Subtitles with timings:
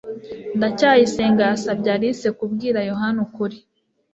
[0.57, 3.57] ndacyayisenga yasabye alice kubwira yohana ukuri